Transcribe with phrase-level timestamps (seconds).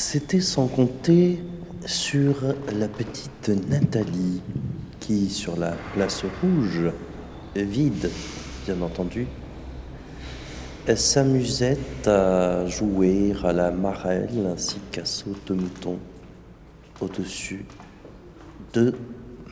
[0.00, 1.42] C'était sans compter
[1.84, 2.36] sur
[2.72, 4.40] la petite Nathalie
[5.00, 6.92] qui, sur la place rouge,
[7.56, 8.08] vide
[8.64, 9.26] bien entendu,
[10.94, 11.76] s'amusait
[12.06, 15.98] à jouer à la marelle ainsi qu'à saute-mouton
[17.00, 17.66] au-dessus
[18.74, 18.94] de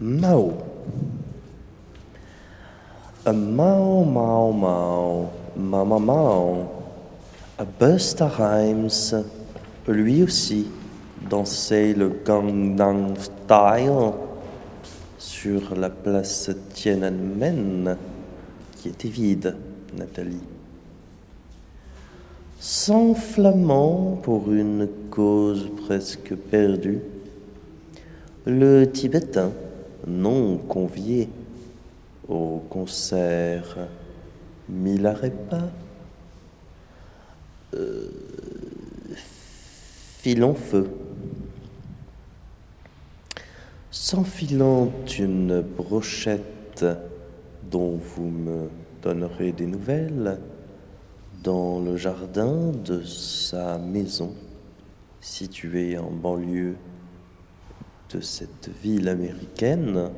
[0.00, 0.52] Mao.
[3.26, 6.68] Mao, Mao, Mao, Mama Mao.
[7.80, 9.12] Busta Rhymes,
[9.88, 10.66] lui aussi,
[11.28, 14.12] dansait le Gangnam Style
[15.18, 17.96] sur la place Tiananmen,
[18.76, 19.56] qui était vide,
[19.96, 20.42] Nathalie.
[22.58, 27.00] S'enflammant pour une cause presque perdue,
[28.44, 29.52] le Tibétain,
[30.06, 31.28] non convié
[32.28, 33.76] au concert
[34.68, 35.70] Milarepa,
[40.26, 40.90] filant feu.
[43.92, 46.84] S'enfilant une brochette
[47.70, 48.68] dont vous me
[49.04, 50.40] donnerez des nouvelles
[51.44, 54.34] dans le jardin de sa maison
[55.20, 56.74] située en banlieue
[58.12, 60.10] de cette ville américaine,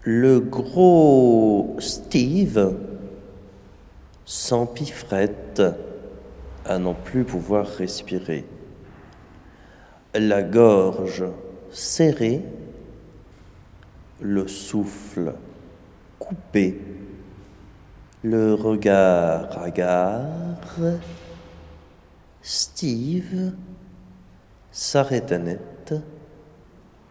[0.00, 2.74] le gros Steve
[4.24, 5.60] s'empiffrette
[6.64, 8.46] à non plus pouvoir respirer.
[10.20, 11.24] La gorge
[11.70, 12.42] serrée,
[14.20, 15.32] le souffle
[16.18, 16.80] coupé,
[18.24, 20.58] le regard hagard,
[22.42, 23.52] Steve
[24.72, 25.94] s'arrêta net,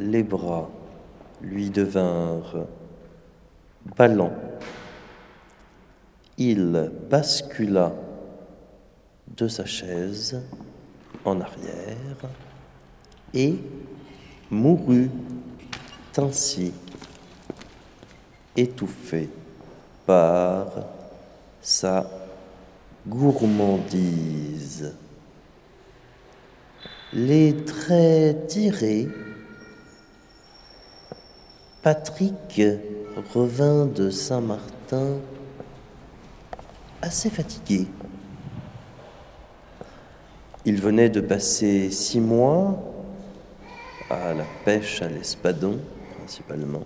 [0.00, 0.68] les bras
[1.40, 2.66] lui devinrent
[3.96, 4.36] ballants.
[6.36, 7.92] Il bascula
[9.36, 10.42] de sa chaise
[11.24, 12.28] en arrière
[13.34, 13.56] et
[14.50, 15.10] mourut
[16.16, 16.72] ainsi,
[18.56, 19.28] étouffé
[20.06, 20.66] par
[21.60, 22.10] sa
[23.06, 24.94] gourmandise.
[27.12, 29.08] Les traits tirés,
[31.82, 32.60] Patrick
[33.32, 35.18] revint de Saint-Martin
[37.00, 37.86] assez fatigué.
[40.64, 42.97] Il venait de passer six mois
[44.34, 45.78] la pêche à l'espadon,
[46.16, 46.84] principalement.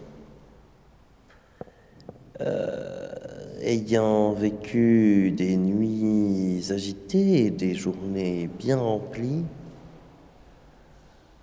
[2.41, 3.13] Euh,
[3.61, 9.45] ayant vécu des nuits agitées et des journées bien remplies,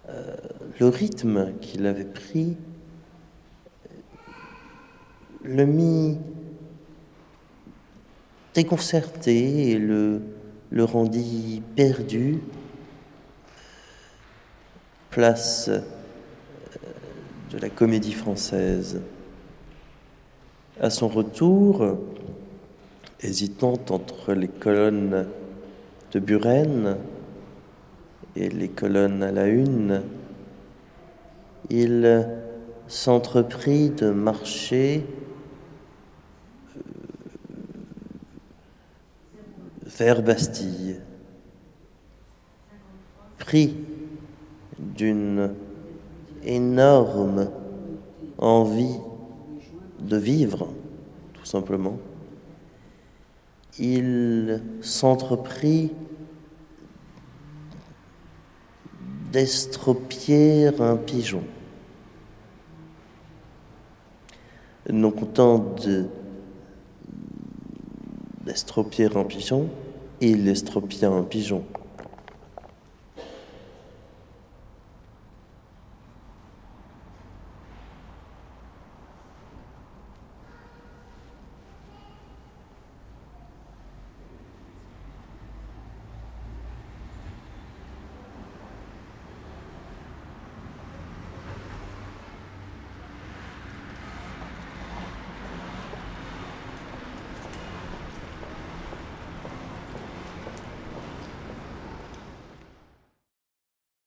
[0.09, 0.35] euh,
[0.79, 2.57] le rythme qu'il avait pris
[5.43, 6.17] le mit
[8.53, 10.21] déconcerté et le,
[10.69, 12.39] le rendit perdu.
[15.19, 15.81] Place euh,
[17.51, 19.01] de la comédie française.
[20.79, 21.97] À son retour,
[23.19, 25.27] hésitant entre les colonnes
[26.13, 26.95] de Buren
[28.37, 30.03] et les colonnes à la une,
[31.69, 32.25] il
[32.87, 35.05] s'entreprit de marcher
[39.85, 41.01] vers Bastille,
[43.37, 43.75] pris
[44.99, 45.55] d'une
[46.43, 47.49] énorme
[48.37, 48.99] envie
[50.01, 50.73] de vivre,
[51.31, 51.97] tout simplement,
[53.79, 55.93] il s'entreprit
[59.31, 61.43] d'estropier un pigeon.
[64.91, 65.75] Non content
[68.45, 69.69] d'estropier un pigeon,
[70.19, 71.63] il estropia un pigeon.